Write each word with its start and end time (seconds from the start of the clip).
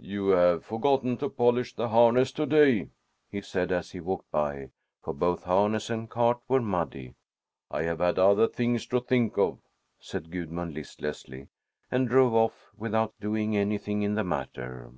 "You 0.00 0.28
have 0.28 0.64
forgotten 0.64 1.18
to 1.18 1.28
polish 1.28 1.74
the 1.74 1.90
harness 1.90 2.32
to 2.32 2.46
day," 2.46 2.88
he 3.30 3.42
said, 3.42 3.70
as 3.70 3.90
he 3.90 4.00
walked 4.00 4.30
by; 4.30 4.70
for 5.02 5.12
both 5.12 5.42
harness 5.42 5.90
and 5.90 6.08
cart 6.08 6.40
were 6.48 6.62
muddy. 6.62 7.16
"I 7.70 7.82
have 7.82 7.98
had 7.98 8.18
other 8.18 8.48
things 8.48 8.86
to 8.86 9.00
think 9.02 9.36
of," 9.36 9.58
said 10.00 10.30
Gudmund 10.30 10.72
listlessly, 10.72 11.48
and 11.90 12.08
drove 12.08 12.32
off 12.32 12.70
without 12.78 13.20
doing 13.20 13.58
anything 13.58 14.00
in 14.00 14.14
the 14.14 14.24
matter. 14.24 14.90